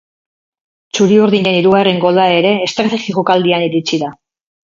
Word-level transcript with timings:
Txuri-urdinen 0.95 1.57
hirugarren 1.57 2.01
gola 2.05 2.25
ere 2.39 2.55
estrategi 2.69 3.17
jokaldian 3.19 3.67
iritsi 3.67 4.01
da. 4.07 4.13